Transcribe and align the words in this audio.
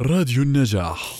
راديو 0.00 0.42
النجاح. 0.42 1.16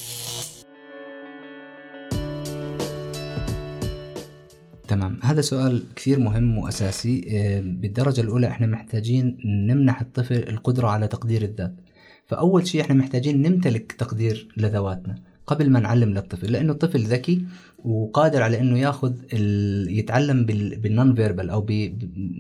تمام. 4.89 5.19
هذا 5.23 5.41
سؤال 5.41 5.83
كثير 5.97 6.19
مهم 6.19 6.59
وأساسي. 6.59 7.25
آه، 7.29 7.61
بالدرجة 7.61 8.21
الأولى 8.21 8.49
إحنا 8.49 8.67
محتاجين 8.67 9.39
نمنح 9.45 10.01
الطفل 10.01 10.49
القدرة 10.49 10.89
على 10.89 11.09
تقدير 11.09 11.43
الذات. 11.43 11.75
فأول 12.27 12.67
شيء 12.67 12.81
إحنا 12.81 12.95
محتاجين 12.95 13.43
نمتلك 13.43 13.93
تقدير 13.93 14.49
لذواتنا 14.57 15.15
قبل 15.47 15.71
ما 15.71 15.81
نعلم 15.81 16.15
للطفل 16.15 16.53
لأنه 16.53 16.73
الطفل 16.73 17.01
ذكي 17.01 17.45
وقادر 17.85 18.43
على 18.43 18.61
إنه 18.61 18.79
ياخذ 18.79 19.15
ال... 19.33 19.99
يتعلم 19.99 20.47
بال... 20.47 20.77
بالنون 20.77 21.15
فيربال 21.15 21.51
أو 21.51 21.61
ب... 21.61 21.73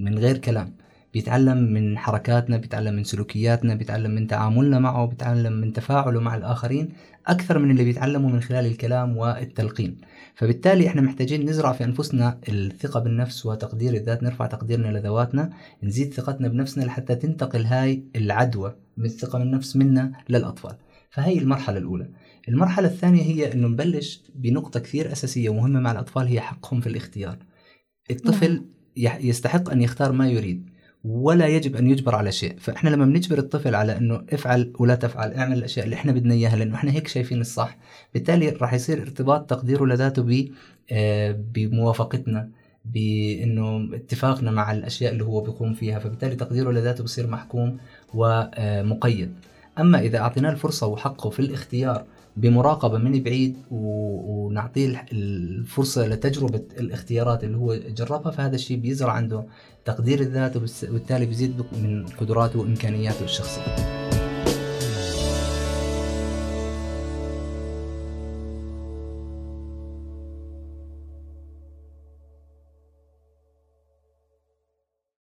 من 0.01 0.19
غير 0.19 0.39
كلام. 0.39 0.84
بيتعلم 1.15 1.59
من 1.59 1.99
حركاتنا 1.99 2.57
بيتعلم 2.57 2.95
من 2.95 3.05
سلوكياتنا 3.05 3.75
بيتعلم 3.75 4.11
من 4.11 4.27
تعاملنا 4.27 4.79
معه 4.79 5.07
بيتعلم 5.07 5.53
من 5.53 5.73
تفاعله 5.73 6.21
مع 6.21 6.37
الآخرين 6.37 6.93
أكثر 7.27 7.59
من 7.59 7.71
اللي 7.71 7.85
بيتعلمه 7.85 8.29
من 8.29 8.41
خلال 8.41 8.67
الكلام 8.67 9.17
والتلقين. 9.17 9.97
فبالتالي 10.35 10.89
إحنا 10.89 11.03
محتاجين 11.03 11.49
نزرع 11.49 11.73
في 11.73 11.85
أنفسنا 11.85 12.41
الثقة 12.49 13.01
بالنفس 13.01 13.47
وتقدير 13.47 13.95
الذات 13.95 14.23
نرفع 14.23 14.47
تقديرنا 14.47 14.99
لذواتنا 14.99 15.51
نزيد 15.83 16.15
ثقتنا 16.15 16.49
بنفسنا 16.49 16.85
لحتى 16.85 17.15
تنتقل 17.15 17.65
هاي 17.65 18.05
العدوى 18.17 18.77
من 18.97 19.05
الثقة 19.05 19.39
بالنفس 19.39 19.77
منا 19.77 20.13
للأطفال. 20.29 20.77
فهي 21.11 21.39
المرحلة 21.39 21.79
الأولى. 21.79 22.09
المرحلة 22.49 22.89
الثانية 22.89 23.23
هي 23.23 23.53
أنه 23.53 23.69
نبلش 23.69 24.23
بنقطة 24.35 24.81
كثير 24.81 25.13
أساسية 25.13 25.49
ومهمة 25.49 25.81
مع 25.81 25.93
الأطفال 25.93 26.27
هي 26.27 26.41
حقهم 26.41 26.81
في 26.81 26.87
الاختيار. 26.87 27.39
الطفل 28.11 28.65
يستحق 28.97 29.71
أن 29.71 29.83
يختار 29.83 30.13
ما 30.13 30.29
يريد. 30.29 30.74
ولا 31.05 31.47
يجب 31.47 31.77
أن 31.77 31.91
يجبر 31.91 32.15
على 32.15 32.33
شيء. 32.33 32.55
فإحنا 32.59 32.91
لما 32.91 33.05
بنجبر 33.05 33.39
الطفل 33.39 33.75
على 33.75 33.97
إنه 33.97 34.23
افعل 34.33 34.73
ولا 34.79 34.95
تفعل 34.95 35.33
اعمل 35.33 35.59
الأشياء 35.59 35.85
اللي 35.85 35.97
إحنا 35.97 36.13
بدنا 36.13 36.35
إياها 36.35 36.57
لأنه 36.57 36.75
إحنا 36.75 36.93
هيك 36.93 37.09
شايفين 37.09 37.41
الصح 37.41 37.77
بالتالي 38.15 38.49
راح 38.49 38.75
يصير 38.75 39.03
ارتباط 39.03 39.51
تقديره 39.51 39.85
لذاته 39.87 40.23
ب 40.23 40.49
آه، 40.93 41.33
بموافقتنا 41.55 42.49
بإنه 42.85 43.89
اتفاقنا 43.97 44.51
مع 44.51 44.73
الأشياء 44.73 45.13
اللي 45.13 45.25
هو 45.25 45.41
بيقوم 45.41 45.75
فيها 45.75 45.99
فبالتالي 45.99 46.37
تقديره 46.37 46.71
لذاته 46.71 47.05
بصير 47.05 47.27
محكوم 47.27 47.79
ومقيد 48.15 49.35
أما 49.79 50.01
إذا 50.01 50.19
أعطيناه 50.19 50.51
الفرصة 50.51 50.87
وحقه 50.87 51.31
في 51.31 51.41
الاختيار 51.41 52.05
بمراقبة 52.37 52.99
من 52.99 53.23
بعيد 53.23 53.57
ونعطيه 53.71 55.07
الفرصة 55.13 56.07
لتجربة 56.07 56.63
الاختيارات 56.79 57.45
اللي 57.45 57.57
هو 57.57 57.75
جربها 57.75 58.33
فهذا 58.33 58.55
الشيء 58.55 58.77
بيزرع 58.77 59.13
عنده 59.13 59.45
تقدير 59.85 60.21
الذات 60.21 60.57
وبالتالي 60.57 61.27
بيزيد 61.27 61.65
من 61.83 62.07
قدراته 62.07 62.59
وإمكانياته 62.59 63.25
الشخصية. 63.25 63.94